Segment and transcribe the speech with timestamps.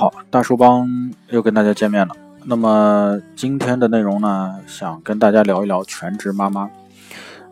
[0.00, 0.88] 好，大叔帮
[1.28, 2.16] 又跟大家见面了。
[2.46, 6.70] 那么今天的内容呢，想跟大家聊一聊全职妈妈。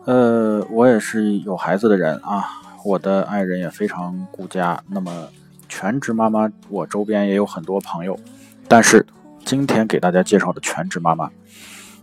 [0.05, 2.43] 呃，我也是有孩子的人啊，
[2.83, 4.81] 我的爱人也非常顾家。
[4.87, 5.27] 那么
[5.67, 8.19] 全职妈妈，我周边也有很多朋友。
[8.67, 9.05] 但是
[9.45, 11.29] 今天给大家介绍的全职妈妈，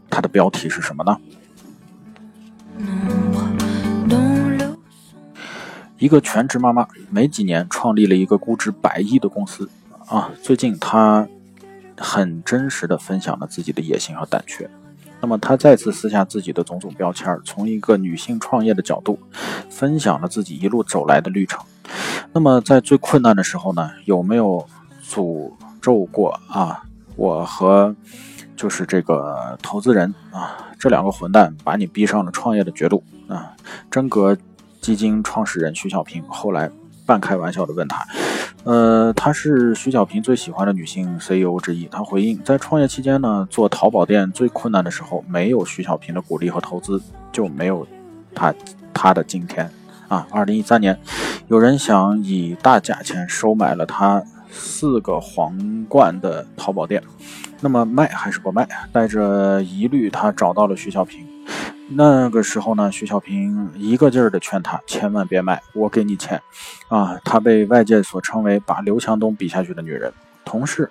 [0.09, 1.19] 她的标题是什么呢？
[5.99, 9.69] 一个全职妈妈没几年创立了一个估值百亿的公司。
[10.07, 11.27] 啊，最近他
[11.97, 14.69] 很真实的分享了自己的野心和胆怯。
[15.21, 19.19] 那么他再次撕下自己的种种标签，从一个女性创业的角度，
[19.69, 21.65] 分享了自己一路走来的旅程。
[22.33, 24.65] 那么在最困难的时候呢，有没有
[25.03, 26.85] 诅咒过啊？
[27.17, 27.97] 我和
[28.55, 33.57] 就是这个投资人啊，这两个混蛋把你逼上了创业的绝路啊！
[33.91, 34.37] 真格
[34.83, 36.71] 基金创始人徐小平后来
[37.07, 38.05] 半开玩笑的问他。
[38.65, 41.87] 呃，她是徐小平最喜欢的女性 CEO 之一。
[41.87, 47.87] 她回应，在创业期间呢，做淘宝店最困难的时候，没有徐小平的鼓励和投资，就没有
[48.35, 48.53] 她
[48.93, 49.71] 她的今天
[50.09, 50.27] 啊。
[50.31, 50.99] 二零一三年，
[51.47, 57.01] 有人想以大价钱收买了她四个皇冠的淘宝店，
[57.61, 58.69] 那么卖还是不卖？
[58.93, 61.25] 带着疑虑，他找到了徐小平。
[61.89, 66.43] 那个时候呢，徐小平一个劲儿的劝他千万别卖，我给你钱，
[66.89, 70.13] 啊，他被外界所称为把刘强东比下去的女人。
[70.45, 70.91] 同事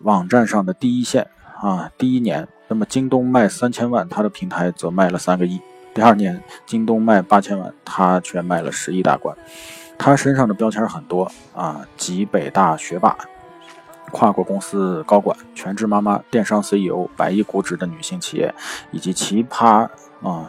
[0.00, 1.26] 网站上的第一线
[1.60, 5.60] 啊，第一年，那么京东卖三千万，他的平台则卖了三个亿。
[5.94, 9.36] 第二年，京东卖八千万，他却卖了十亿大关。
[9.98, 13.16] 他身上的标签很多啊，集北大学霸、
[14.12, 18.54] 跨国公司高管、全职妈妈、电商 CEO、百亿估值的女性企业，
[18.92, 19.88] 以及奇葩。
[20.22, 20.48] 啊，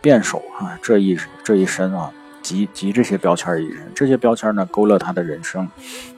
[0.00, 5.68] 辩手啊，这一这一身啊，集集这些标签一身，这些标签呢勾勒他的人生。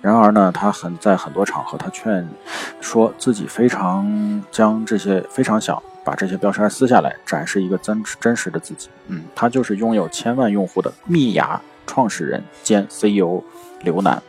[0.02, 2.28] 然而呢，他很在很多场合，他劝
[2.82, 8.90] 说自己非常将这些非常想把这些标签撕下来，展示一个真真实的自己。
[9.06, 13.42] 嗯，他就是拥有千万用户的蜜芽创始人兼 CEO
[13.80, 14.22] 刘楠，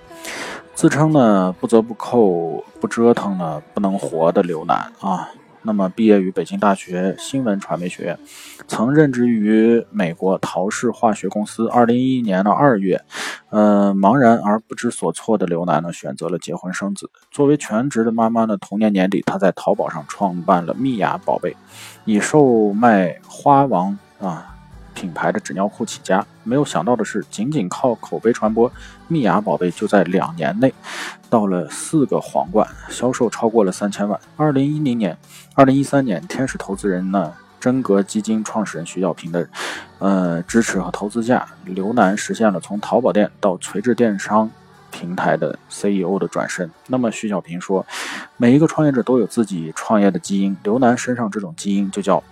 [0.76, 5.30] 自称呢不折不扣不折腾呢不能活的刘楠啊。
[5.66, 8.20] 那么，毕业于北京大学新闻传媒学院，
[8.68, 11.70] 曾任职于美国陶氏化学公司。
[11.70, 13.02] 二零一一年的二月，
[13.50, 17.10] 呃，茫然而不知所措的刘楠呢，选择了结婚生子。
[17.32, 21.56] 作为全职的妈妈呢，同年年底，她在淘宝上创办了蜜芽宝贝，
[22.04, 24.53] 以售卖花王啊。
[24.94, 28.72] 品牌的纸尿裤起家，没有想到的是，仅仅靠口碑传播，
[29.08, 30.74] 蜜芽宝贝就在两年内
[31.30, 34.20] 到了四个皇冠，销售超过了三千万。
[34.38, 35.18] 二零一零年、
[35.56, 39.48] 二零一三年，天使投资人呢，真格基金创始人徐小平的
[40.00, 44.50] 呃支持和投资下，刘楠实现了从淘宝店到垂直电商
[44.92, 46.70] 平台的 CEO 的转身。
[46.88, 47.86] 那么徐小平说，
[48.38, 52.24] 每一个创业者都有自己创业的基因，刘楠身上这种基因就叫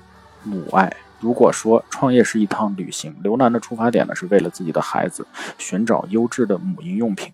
[0.44, 0.92] 母爱。
[1.22, 5.26] 如果说创业是一趟旅行，刘楠的出发点呢是为了自己的孩子
[5.58, 7.32] 寻找优质的母婴用品。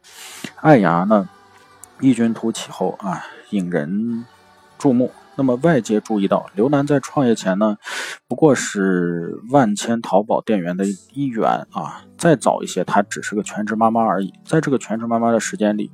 [0.58, 1.28] 爱牙呢
[2.02, 4.26] 异军突起后啊，引人
[4.78, 5.12] 注目。
[5.38, 7.78] 那么外界注意到，刘楠在创业前呢，
[8.28, 10.84] 不过是万千淘宝店员的
[11.14, 12.04] 一员啊。
[12.18, 14.34] 再早一些，她只是个全职妈妈而已。
[14.44, 15.92] 在这个全职妈妈的时间里，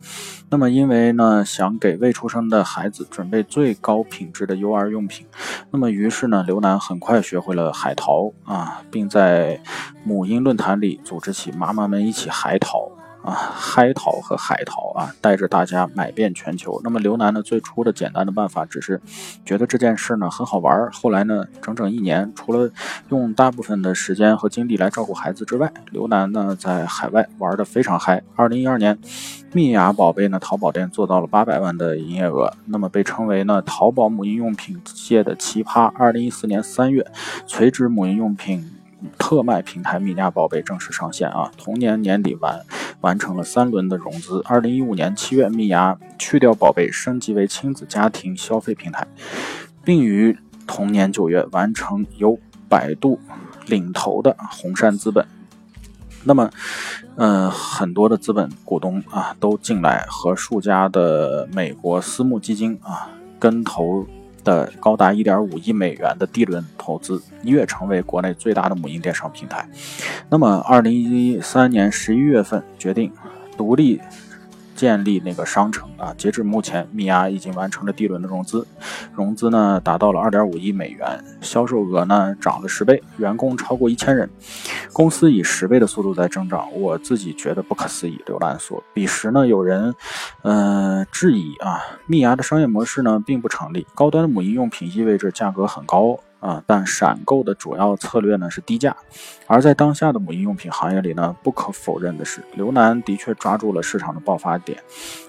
[0.49, 5.27] 那么因为呢，想给未出生的孩子准备最高品质的幼儿用品，
[5.69, 9.61] 那么于是呢，刘楠很快学会了海淘啊，并在
[10.05, 12.89] 母婴论坛里组织起妈妈们一起海淘。
[13.23, 16.79] 啊，嗨淘和海淘啊，带着大家买遍全球。
[16.83, 19.01] 那么刘楠呢，最初的简单的办法只是
[19.45, 20.91] 觉得这件事呢很好玩。
[20.91, 22.69] 后来呢，整整一年，除了
[23.09, 28.21] 用大部分的时间和精力来照顾孩子之外，刘楠呢在海外玩的非常嗨。
[28.35, 28.99] 二零一二年，
[29.53, 35.89] 蜜芽宝贝呢淘宝店做到了八百万的营业额，那么被称为呢淘宝母婴用品界的奇葩。
[35.97, 37.07] 二零一四年三月，
[37.47, 38.69] 垂直母婴用品
[39.17, 42.59] 特卖平台蜜芽宝贝正式上线啊，同年年底完。
[43.01, 44.41] 完成了三轮的融资。
[44.45, 49.05] 二零一五年七月，蜜芽去掉宝贝，升级为亲子家庭消费平台，
[49.83, 52.39] 并于同年九月完成由
[52.69, 53.19] 百度
[53.65, 55.27] 领投的红杉资本。
[56.23, 56.49] 那么，
[57.17, 64.07] 呃，很多的资本股东啊都进来，和数家的美国私募基金啊跟投。
[64.43, 69.67] 的高达一点五亿美元的 D 轮投资，一跃成为国内最大的母婴电商平台。
[70.29, 73.11] 那么，二零一三年十一月份决定
[73.57, 74.01] 独立
[74.75, 76.13] 建立那个商城啊。
[76.17, 78.65] 截至目前，蜜芽已经完成了 D 轮的融资，
[79.13, 84.29] 融资呢达到了二点五亿美元，销售额呢涨了十倍，员工超过一千人，
[84.91, 88.21] 公司以十倍的速度在增长，我自己觉得不可思议。
[88.25, 89.93] 刘兰说，彼时呢有人，
[90.41, 96.19] 呃质疑啊，蜜芽的商业模式呢并不成立，高端的母婴用品意味着价格很高。
[96.43, 98.93] 啊，但闪购的主要策略呢是低价，
[99.47, 104.77] 而在当下的母婴用品行业里呢，不可否认的是，刘楠的确抓住了市场的爆发点。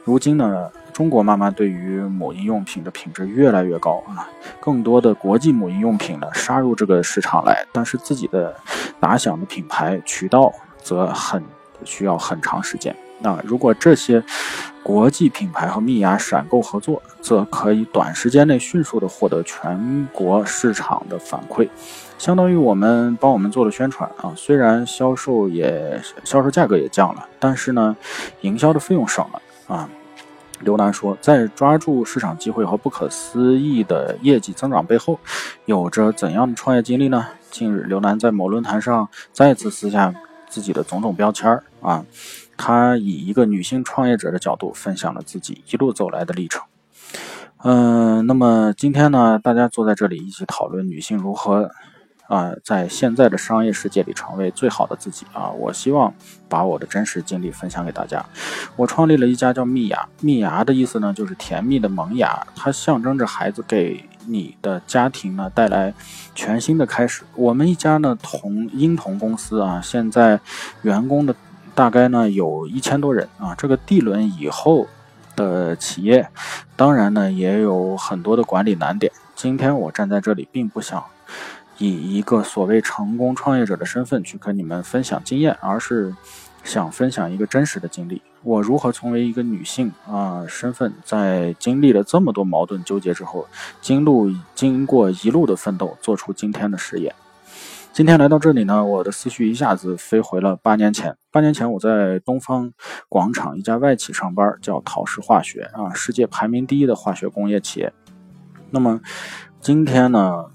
[0.03, 4.29] 如今呢，中国妈妈对于母婴用品的品质越来越高啊，
[4.61, 8.53] 更多的国际母婴用品呢杀入这个市场来，但是自己的
[8.99, 10.53] 打响的品牌渠道
[10.83, 11.41] 则很
[11.85, 12.93] 需要很长时间。
[13.21, 14.23] 那如果这些
[14.83, 21.69] 国际品牌和蜜芽闪购合作，则可以短时间内迅速的获得全国市场的反馈，
[22.19, 24.33] 相当于我们帮我们做了宣传啊。
[24.37, 27.97] 虽然销售也销售价格也降了，但是呢，
[28.43, 29.43] 营销的费用省了
[29.75, 29.89] 啊。
[30.61, 35.19] 刘楠说，在抓住市场机会和不可思议的业绩增长背后，
[35.65, 37.27] 有着怎样的创业经历呢？
[37.51, 40.13] 近日，刘楠在某论坛上再次撕下
[40.49, 42.05] 自己的种种标签儿啊。
[42.57, 46.63] 她以一个女性创业者的角度分享了自己一路走来的历程。
[47.67, 51.71] 嗯，那么今天呢，大家坐在这里一起讨论女性如何
[52.27, 55.49] 啊，在现在的商业世界里成为最好的自己啊。
[55.49, 56.13] 我希望
[56.47, 58.23] 把我的真实经历分享给大家。
[58.77, 65.95] 我创立了一家叫蜜芽，蜜芽的意思呢，就是甜蜜的萌芽，它象征着孩子给你的家庭呢带来
[66.35, 67.23] 全新的开始。
[67.35, 70.39] 我们一家呢同婴童公司啊，现在
[70.83, 71.35] 员工的。
[71.75, 74.87] 大概呢有一千多人啊，这个 D 轮以后
[75.35, 76.29] 的企业，
[76.77, 79.13] 当然呢也有很多的管理难点。
[79.35, 81.03] 今天我站在这里，并不想
[81.79, 86.15] 以一个所谓成功创业者的身份去跟你们分享经验，而是
[86.63, 88.23] 想分享一个真实的经历。
[88.45, 93.49] 我如何成为一个女性啊身份，在经历了这么多矛盾纠结之后，
[93.81, 97.13] 经路经过一路的奋斗，做出今天的事业。
[97.95, 101.17] 今天来到这里呢，我的思绪一下子飞回了八年前。
[101.31, 102.73] 八年前，我在东方
[103.09, 107.93] 广场一家外企上班，叫陶氏化学啊，世界排名第一的化学工业企业。
[108.71, 109.01] 那么
[109.61, 110.47] 今天呢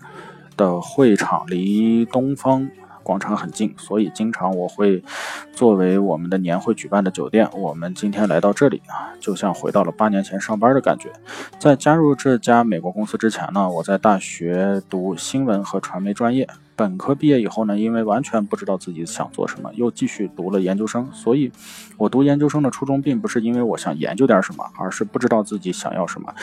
[0.58, 2.70] 的会场离东方。
[3.02, 5.04] 广场很近，所以经常我会
[5.52, 7.50] 作为我们的年会举办的酒店。
[7.54, 11.12] 我们今天来到这里啊，就像回到了八年前上班的感觉。
[11.58, 16.48] 在加入这家美国公司之前呢，我在大学读新闻和传媒专业。
[16.80, 21.06] 本科毕业以后呢，因为完全不知道自己想做什么，又继续读了研究生。
[21.12, 21.52] 所以，
[21.98, 26.34] 我读研究生的初衷并不是因为我想研究点什么，而是不知道自己想要什么。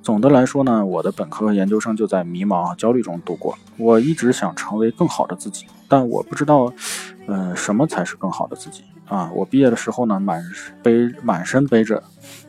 [0.00, 3.54] 总的来说呢，我的本科和研究生就在迷茫和焦虑中度过。
[3.76, 6.72] 我一直想成为更好的自己，但我不知道，
[7.26, 9.30] 嗯，什么才是更好的自己啊？
[9.34, 10.42] 我毕业的时候呢，满
[10.82, 12.02] 背满身背着。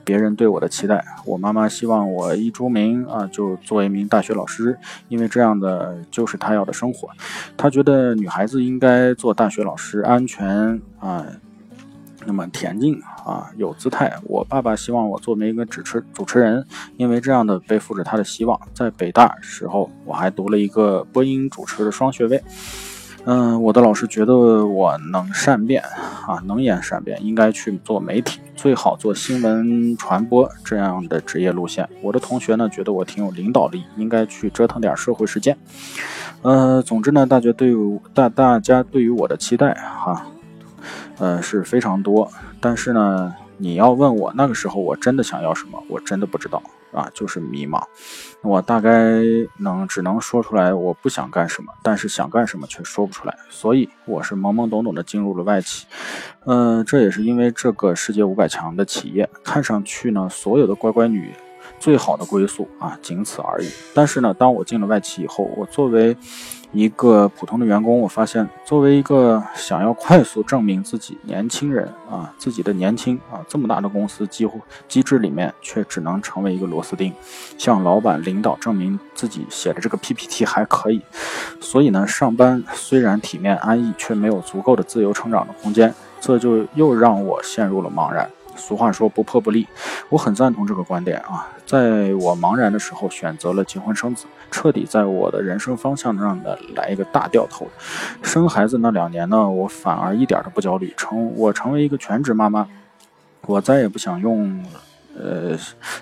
[0.06, 4.77] 别人对我的期待，我妈妈希望我一出名啊就做一名大学老师，
[5.07, 7.07] 因为这样的就是她要的生活。
[7.56, 10.45] 她觉得女孩子应该做大学老师，安全
[11.00, 11.25] 啊，
[12.25, 14.13] 那么恬静啊，有姿态。
[14.25, 16.65] 我爸爸希望我做一个主持主持人，
[16.98, 18.60] 因为这样的背负着他的希望。
[18.74, 22.44] 在北大时候，我还读了一个播音主持的双学位。
[23.25, 25.81] 嗯，我的老师觉得我能善变
[26.27, 31.87] 啊，能言善辩，应该去做媒体，最好做新闻传播这样的职业路线。
[32.01, 35.57] 我的同学呢，觉得我挺有领导力，应该去折腾点社会实践。
[36.41, 40.25] 呃，总之呢，大家对于大大家对于我的期待哈，
[41.17, 43.33] 呃是非常多，但是呢。
[43.55, 46.62] 你要问我那个时候我真的想要什么，我真的不知道
[46.93, 47.81] 啊，就是迷茫。
[48.41, 49.21] 我大概
[49.57, 55.85] 能只能说出来我不想干什么，但是想干什么却说不出来，所以我是懵懵懂懂的进入了外企。
[56.45, 61.33] 嗯，这也是因为这个世界五百强的企业看上去呢，所有的乖乖女。
[61.83, 63.67] 最好的归宿啊，仅此而已。
[63.93, 66.15] 但是呢，当我进了外企以后，我作为
[66.71, 77.11] 一个普通的员工，我发现，作为一个想要快速证明自己年轻人啊，自己的年轻啊，这么大的公司，几乎机制里面却只能成为一个螺丝钉，
[77.57, 81.01] 向老板领导证明自己写的这个 PPT 还可以。
[81.59, 88.29] 所以呢，上班虽然体面安逸，却没有足够的自由成长的空间，这就又让我陷入了茫然。
[88.55, 89.67] 俗话说不破不立，
[90.10, 91.48] 我很赞同这个观点啊。
[91.65, 97.67] 在我茫然的时候，选择了结婚生子，彻底在我的人生方向上的来一个大掉头。
[98.22, 102.67] 生孩子那两年呢，我反而一点都不焦虑，成我成为一个全职妈妈，
[103.48, 104.63] 我再也不想用
[105.15, 105.58] 呃，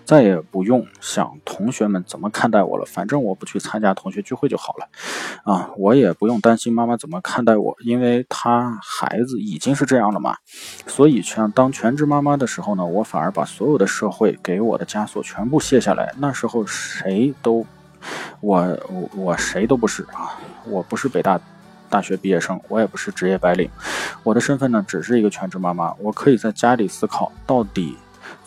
[0.06, 4.88] 再也不用想同学们怎么看待我了，反正我不去参加同学聚会就好了，
[5.44, 10.38] 啊，我也不用担心妈妈怎么看待我，因为她孩子已经是这样了嘛。
[10.88, 16.14] 所以全当全职妈妈的时候呢，我反而把所有的社会给我的枷锁全部卸下来。
[16.18, 17.66] 那时候谁都，
[18.40, 21.40] 我我我谁都不是啊，我不是北大。
[21.90, 23.70] 大学毕业生，我也不是职业白领，
[24.24, 25.94] 我的身份呢，只是一个全职妈妈。
[26.00, 27.98] 我可以在家里思考到底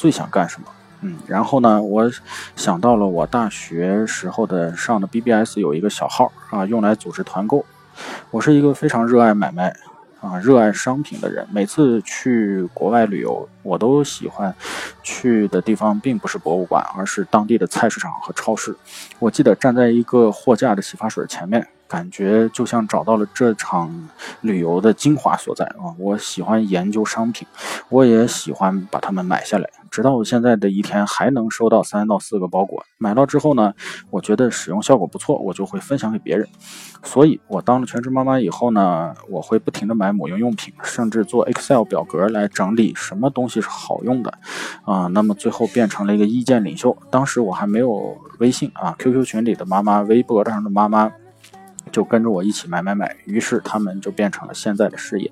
[0.04, 0.68] 最想干什么。
[1.00, 2.11] 嗯，然后呢，我
[2.56, 7.64] 想到了我大学时候的上的 BBS 有一个小号啊，用来组织团购。
[8.30, 9.75] 我是一个非常热爱买卖
[10.20, 11.49] 啊，热爱商品的人。
[11.50, 14.54] 每次去国外旅游，我都喜欢
[15.02, 18.76] 去的地方并不是博物馆，而是当地的菜市场和超市。
[19.18, 21.66] 我记得站在一个货架的洗发水前面。
[21.87, 24.08] 感觉就像找到了这场
[24.40, 25.94] 旅游的精华所在啊！
[25.99, 27.46] 我喜欢研究商品，
[27.90, 29.70] 我也喜欢把它们买下来。
[29.94, 32.84] 直到我现在的一天，还能收到三到四个包裹。
[32.98, 33.72] 买到之后呢，
[34.10, 36.48] 我觉得使用效果不错，我就会分享给别人。
[37.04, 44.36] 所以，我当了全职妈妈以后呢，我会不停的买母婴用品，甚至做 Excel 表格来整理什么东西是好用的
[44.84, 45.06] 啊。
[45.06, 46.98] 那么最后变成了一个意见领袖。
[47.08, 51.12] 当时我还没有微信啊，QQ 群里的妈妈，微博上的妈妈。
[51.94, 55.30] 就跟着我一起买买买，于是他们就变成了现在的事业。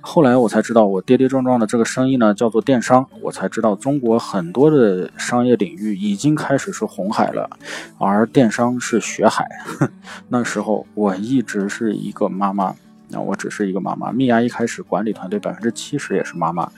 [0.00, 3.06] 后来我才知道，我跌跌撞撞的这个生意呢，叫做电商。
[3.20, 7.50] 我才知道，中国很多的商业领域已经开始是红海了，
[7.98, 9.46] 而电商是血海。
[10.28, 12.74] 那时候我一直是一个妈妈，
[13.08, 14.10] 那我只是一个妈妈。
[14.10, 16.72] 蜜芽一开始管理团队百分之七十也是妈妈，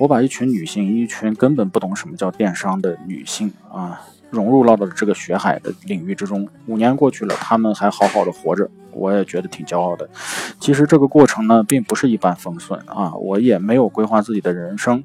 [0.00, 4.00] 我把一群女性，一群根本不懂什么叫电商的女性啊。
[4.34, 10.08] 融入到了这个血海的领域之中，五年过去了，他们还好好的活着，我也觉得挺骄傲的。
[10.60, 15.02] 其实这个过程呢，并不是一帆风顺啊，我也没有规划自己的人生，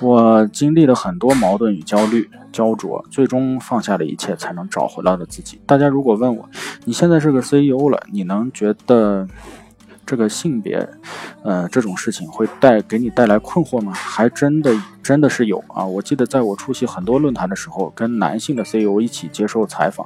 [0.00, 5.60] 我经历了很多矛盾与焦虑、焦灼，最终放下了一切，才能找回来了自己。
[5.66, 6.48] 大家如果问我，
[6.84, 9.28] 你现在是个 CEO 了，你能觉得？
[10.10, 10.88] 这个性别，
[11.44, 13.92] 呃，这种事情会带给你带来困惑吗？
[13.92, 14.74] 还真的
[15.04, 15.84] 真的是有啊！
[15.84, 20.04] 我记得在我出席很多论坛的时候，跟男性的 CEO 一起接受采访，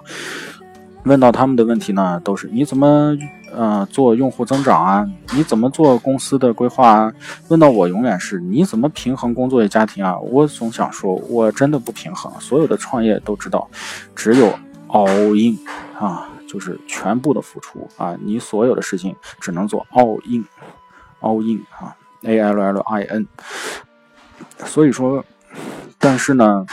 [1.04, 3.16] 问到他们的问题呢，都是你怎么
[3.50, 5.10] 呃做用户增长啊？
[5.34, 7.12] 你怎么做公司的规划啊？
[7.48, 10.18] 问到我永远是你怎么平衡工作与家庭啊？
[10.18, 12.30] 我总想说，我真的不平衡。
[12.38, 13.66] 所有的创业都知道，
[14.14, 14.52] 只有
[14.88, 15.58] all in
[15.98, 16.28] 啊。
[16.54, 18.16] 就是全部的付出啊！
[18.22, 23.26] 你所有的事情只能做 all in，all in 啊，a l l i n。
[24.58, 25.24] 所以说，
[25.98, 26.64] 但是呢，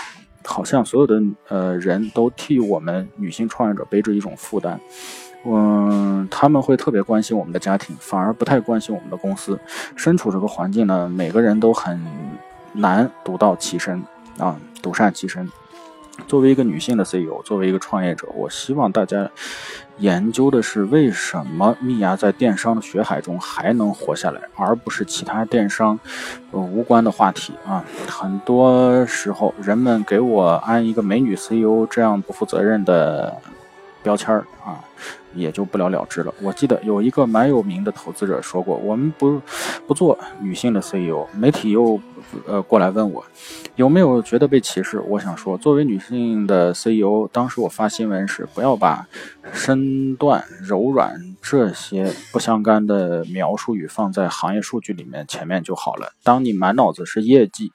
[0.45, 4.79] 好像所有的呃人都替我们女性创业者背着一种负担。
[5.45, 9.59] 嗯，他们会特别关心我们的家庭，反而不太关心我们的公司。
[9.95, 11.99] 身处这个环境呢，每个人都很
[12.73, 14.03] 难独到其身
[14.37, 15.49] 啊，独善其身。
[16.27, 19.29] 作为一个女性的 CEO，作为一个创业者，我希望大家
[19.97, 25.99] 研究的是为什么蜜芽在电商的血海中还能活下来，而不是其他电商
[26.51, 27.83] 无关的话题啊。
[28.07, 33.37] 很多时候，人们给我安一个美女 CEO 这样不负责任的
[34.03, 34.83] 标签儿啊。
[35.33, 36.33] 也就不了了之了。
[36.41, 39.41] 我记得有一个蛮有名的投资者说过：“我们不
[39.87, 41.97] 不做女性的 CEO。”媒体又
[42.45, 43.23] 呃过来问我
[43.77, 44.99] 有没有觉得被歧视。
[44.99, 49.07] 我想说，作为女性的 CEO，当时我发新闻时，不要把
[49.53, 56.11] 身段、柔软这些不相干的描述语放在行业数据里面前面就好了。
[56.23, 57.71] 当你满脑子是业绩。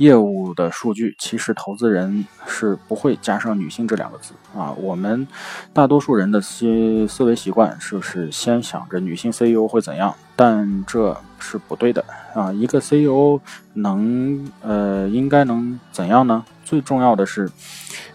[0.00, 4.72] 业务的数据，其实投资人是不会加上“女性”这两个字啊。
[4.72, 5.28] 我们
[5.74, 10.14] 大多数人的思思维习惯是不是先想着女性 CEO 会怎样？
[10.34, 12.02] 但这是不对的
[12.34, 12.50] 啊。
[12.50, 13.38] 一个 CEO
[13.74, 16.42] 能呃应该能怎样呢？
[16.64, 17.50] 最重要的是，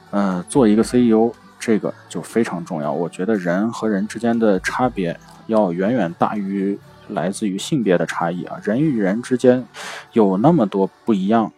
[0.10, 2.92] 呃，做一个 CEO 这个就非常重要。
[2.92, 5.15] 我觉得人和人之间的差别
[5.46, 6.80] 要远远大于。
[7.10, 9.66] 来自于性别的差异啊，人与人之间
[10.14, 11.52] 有那么多不一样，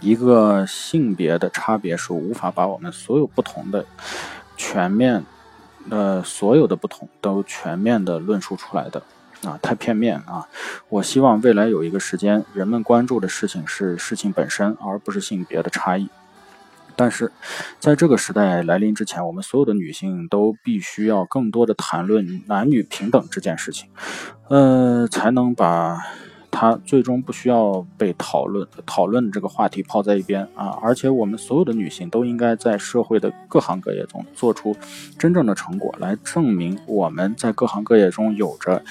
[0.00, 3.84] 一个性别的差别是无法把我们所有不同的
[4.56, 5.24] 全面，
[5.90, 9.02] 呃，所有的不同都全面的论述出来的
[9.44, 10.48] 啊，太片面啊！
[10.88, 16.08] 我希望未来有一个时间，人们关注的事情是事情本身，而不是性别的差异。
[16.98, 17.30] 但是，
[17.78, 23.88] 在这个时代来临之前，我们所有的女性都必须要更多的谈论男女平等这件事情，
[24.48, 25.96] 呃，才能把
[26.50, 30.76] 它最终不需要被讨论讨论这个话题抛在一边啊！
[30.82, 34.74] 而且，我们所有的女性都应该在社会的各行各业中做出
[35.16, 38.82] 真正的成果，来证明我们在各行各业中有着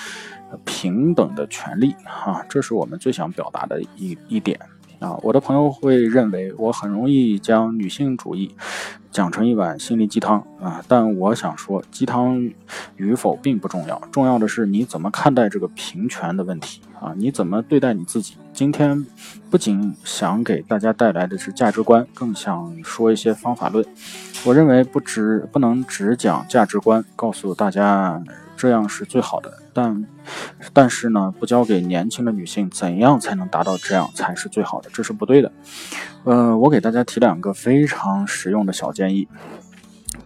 [0.64, 2.46] 平等的权利啊！
[2.48, 4.58] 这是我们最想表达的一一点。
[5.00, 8.56] 啊，我的朋友会认为我很容易将女性主义
[9.12, 12.50] 讲成一碗心灵鸡汤啊，但我想说，鸡汤
[12.96, 18.36] 与否并不重要，重要的是你怎么看待这个平权的问题啊，你怎么对待你自己。
[18.54, 19.06] 今天
[19.51, 23.86] 不仅想给大家带来的是价值观，更想说一些方法论。
[24.46, 28.20] 我认为不只不能只讲价值观，告诉大家
[28.58, 30.06] 这样是最好的，但
[30.74, 35.52] 但是呢，不交给年轻的女性怎样才能达到这样才是最好的，这是不对的。
[36.24, 39.28] 呃，我给大家提两个非常实用的小建议。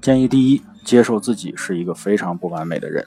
[0.02, 0.62] 建议第一。
[0.84, 3.06] 接受自己是一个非常不完美的人。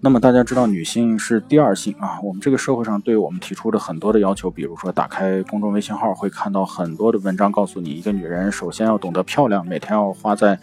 [0.00, 2.18] 那么大家知道，女性是第二性啊。
[2.22, 10.58] 我们这个社会上对我们提出的很多的要求，比如说打开公众微信号会看到很多的文章，告诉你一个女人首先要懂得漂亮，每天要花在，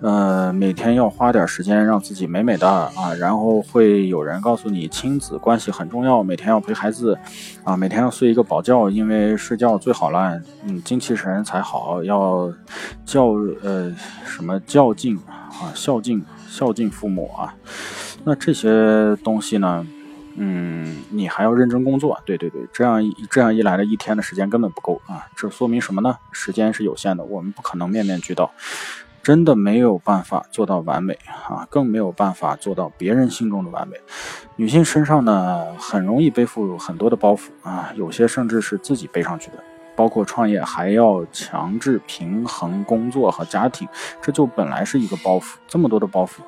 [0.00, 3.14] 呃，每天要花点时间让自己美美的啊。
[3.18, 7.16] 然后会有人告诉你亲子关系很重要，每天要陪孩子，
[7.62, 12.02] 啊，每天要睡一个饱觉，因为睡觉最好了，嗯，精气神才好。
[12.02, 12.52] 要
[13.04, 13.26] 较
[13.62, 13.94] 呃
[14.24, 15.16] 什么较劲。
[15.62, 17.54] 啊，孝敬孝敬父母啊，
[18.24, 19.86] 那这些东西呢，
[20.36, 23.00] 嗯，你还要认真工作，对对对，这样
[23.30, 26.18] 这样一来的一天的时间根本不够啊，这说明什么呢？
[26.32, 28.50] 时间是有限的，我们不可能面面俱到，
[29.22, 31.16] 真的没有办法做到完美
[31.48, 33.96] 啊，更没有办法做到别人心中的完美。
[34.56, 39.62] 女性身上呢，很容易背负很多的包袱啊，有些甚至是自己背上去的。
[39.94, 43.86] 包括创业还要强制平衡工作和家庭，
[44.20, 46.40] 这就本来是一个包袱，这么多的包袱，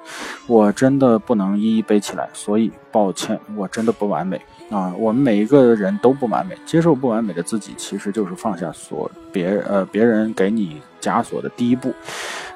[0.46, 4.92] 我真的不能一一背起来，所以抱歉，我真的不完美啊！
[4.98, 11.94] 我们每一个人都不完美，接受不完美的自己，其实就是放下所别呃别人给你枷锁的第一步。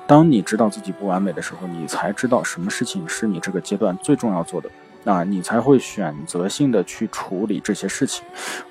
[0.07, 4.71] 当你知道自己不完美的时候，你才知道什么事情是你这个阶段最重要做的。
[5.09, 8.23] 啊，你才会选择性的去处理这些事情。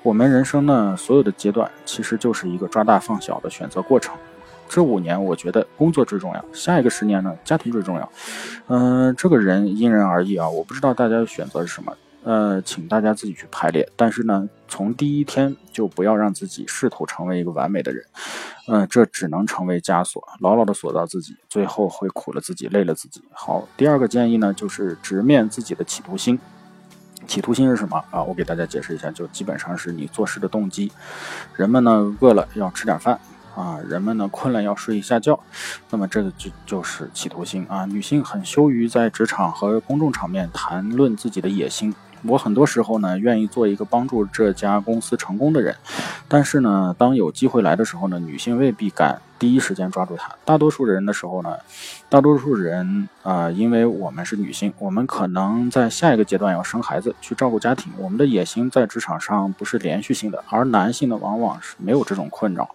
[0.02, 4.14] 我们人生呢，所有的阶段其实就是一个抓大放小的选择过程。
[4.68, 8.12] 这五年，我觉得工作最重要；下一个十年呢，家庭最重要。
[8.68, 11.92] 嗯，这个人因人而异啊，我不知道大家的选择是什么。
[12.24, 13.88] 呃，请大家自己去排列。
[13.96, 18.04] 但是呢，从第一天就不要让自己试图成为一个完美的人。
[18.66, 23.22] 嗯，这只能成为枷锁，牢牢的锁到自己，最后会苦了自己，累了自己。
[23.32, 26.38] 好，第二个建议呢，就是直面自己的企图心。
[27.26, 28.22] 企图心是什么啊？
[28.22, 30.92] 我给大家解释一下，就基本上是你做事的动机。
[31.56, 33.18] 人们呢，饿了要吃点饭
[33.54, 35.38] 啊，人们呢，困了要睡一下觉。
[35.90, 37.86] 那么这个就就是企图心啊。
[37.86, 41.94] 女性很羞于在职场和公众场面谈论自己的野心。
[42.24, 45.74] 我很多时候呢，愿意做一个帮助这家公司成功的人，
[46.26, 50.34] 但是呢，当有机会来的时候呢，女性未必敢第一时间抓住它。
[50.44, 51.56] 大多数人的时候呢，
[52.08, 57.92] 大多数人啊，因为我们是女性，我们可能在下一个阶段要生孩子，去照顾家庭。
[57.96, 62.68] 我们的野心在职场上不是连续性的，而男性呢，往往是没有这种困扰。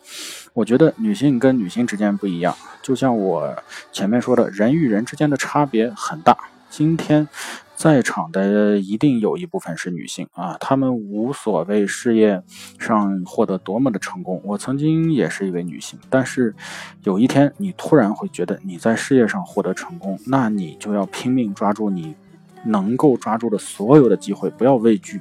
[0.53, 3.55] 我觉得女性跟女性之间不一样，就像我
[3.91, 6.37] 前面说的，人与人之间的差别很大。
[6.69, 7.27] 今天。
[7.75, 12.41] 在场的一定有一部分是女性啊，她们无所谓事业
[12.79, 14.41] 上获得多么的成功。
[14.43, 16.55] 我曾经也是一位女性，但是
[17.03, 22.15] 有一天你突然会觉得你在事业上获得成功，那你就要拼命抓住你
[22.65, 25.19] 能够抓住的所有的机会，不要畏惧，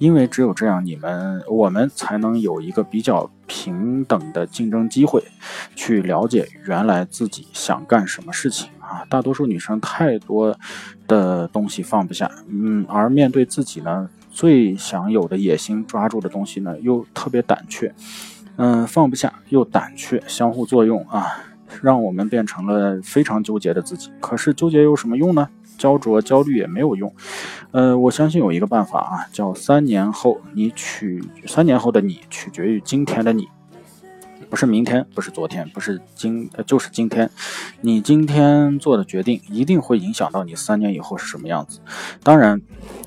[0.00, 5.22] 因为只有这样，你们我们才能有一个比较平等的竞争机会，
[5.76, 8.70] 去了解原来自己想干什么事情。
[8.80, 10.56] 啊，大多数女生太多
[11.06, 17.94] 的东西放不下，嗯，而面对自己呢最想有的野心，抓住的东西呢又特别胆怯，
[18.56, 21.26] 嗯，放不下又胆怯，相互作用啊，
[21.82, 24.10] 让我们变成了非常纠结的自己。
[24.18, 25.46] 可是纠结有什么用呢？
[25.76, 27.10] 焦灼、焦虑也没有用。
[27.72, 33.48] 呃，我相信有一个办法啊，叫三年后你取三年后的你取决于今天的你。
[34.48, 37.30] 不是明天，不是昨天，不是今，就是今天。
[37.82, 41.78] 你今天做的决定一定会影响到你三年以后是什么样子。
[42.24, 42.60] 当然，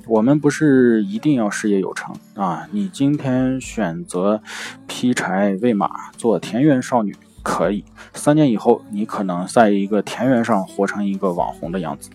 [0.08, 2.65] 我们不是一定要事业有成啊。
[2.71, 4.41] 你今天选择
[4.88, 7.86] 劈柴喂马，做田园少女可以。
[8.13, 12.10] 三年以后，你可能在一个田园上活成一个网红的样子，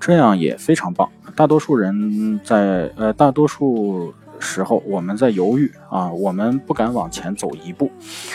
[0.00, 1.08] 这样也非常棒。
[1.36, 4.12] 大多数人在呃，大多数。
[4.42, 7.90] 时候我们在犹豫啊，我们不敢往前走一步，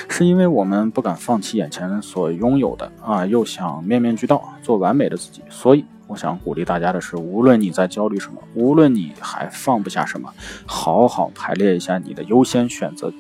[0.08, 5.42] 是因为我们不敢放弃眼前所拥有的啊，又想面面俱到做完美的自己。
[5.50, 10.34] 所以我想鼓励大家的是，无论你在焦虑什么，无论你还放不下什么，
[10.66, 13.12] 好好排列一下你的优先选择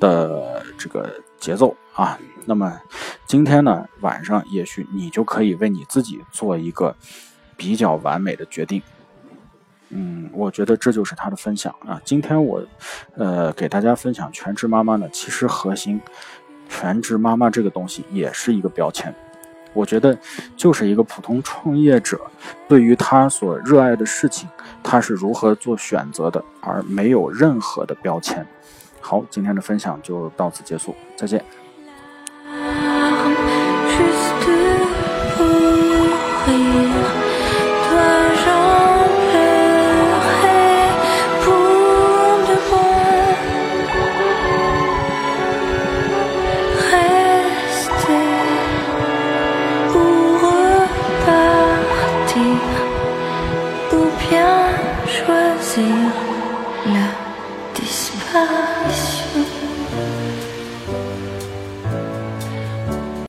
[0.00, 2.18] 的这个节奏啊。
[2.46, 2.80] 那么
[3.26, 6.96] 今天呢晚上，也许你就可以为你自己做一个
[7.56, 8.82] 比较完美的决定。
[9.90, 12.00] 嗯，我觉得这就是他的分享啊。
[12.02, 12.64] 今天我，
[13.14, 16.00] 呃，给大家分享全职妈妈呢，其实核心，
[16.68, 19.14] 全职妈妈这个东西也是一个标签。
[19.72, 20.16] 我觉得
[20.56, 22.20] 就是一个普通创业者，
[22.68, 24.48] 对于他所热爱的事情，
[24.82, 28.46] 他是如何做选择的，而没有任何的标签。
[29.00, 31.44] 好，今天的分享就到此结束，再见。